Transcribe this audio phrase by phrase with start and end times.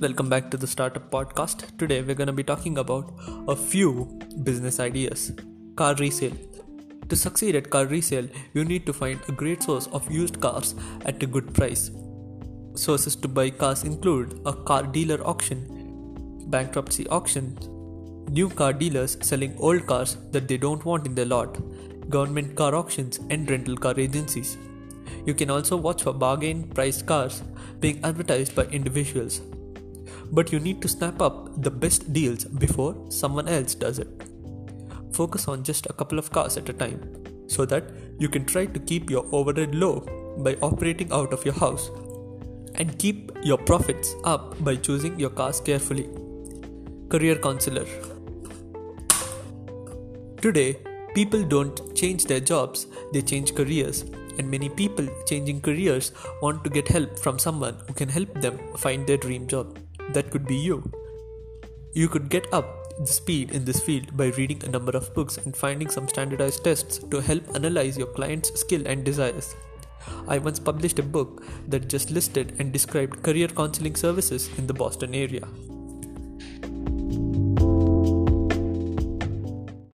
[0.00, 1.76] Welcome back to the Startup Podcast.
[1.76, 3.12] Today we're going to be talking about
[3.48, 4.04] a few
[4.44, 5.32] business ideas.
[5.74, 6.36] Car resale.
[7.08, 10.76] To succeed at car resale, you need to find a great source of used cars
[11.04, 11.90] at a good price.
[12.76, 15.66] Sources to buy cars include a car dealer auction,
[16.46, 17.66] bankruptcy auctions,
[18.30, 21.58] new car dealers selling old cars that they don't want in their lot,
[22.08, 24.58] government car auctions, and rental car agencies.
[25.26, 27.42] You can also watch for bargain priced cars
[27.80, 29.40] being advertised by individuals
[30.32, 34.08] but you need to snap up the best deals before someone else does it.
[35.12, 37.00] Focus on just a couple of cars at a time
[37.48, 37.84] so that
[38.18, 40.00] you can try to keep your overhead low
[40.38, 41.90] by operating out of your house
[42.74, 46.08] and keep your profits up by choosing your cars carefully.
[47.08, 47.86] Career Counselor
[50.42, 50.78] Today,
[51.14, 54.04] people don't change their jobs, they change careers.
[54.38, 58.56] And many people changing careers want to get help from someone who can help them
[58.76, 59.76] find their dream job
[60.12, 60.90] that could be you.
[61.92, 65.36] You could get up the speed in this field by reading a number of books
[65.38, 69.54] and finding some standardized tests to help analyze your client's skill and desires.
[70.26, 74.74] I once published a book that just listed and described career counseling services in the
[74.74, 75.46] Boston area.